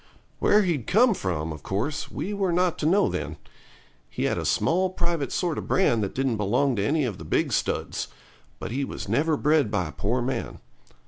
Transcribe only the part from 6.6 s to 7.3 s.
to any of the